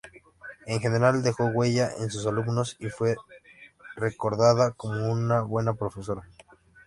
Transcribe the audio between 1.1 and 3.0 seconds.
dejó huella en sus alumnos y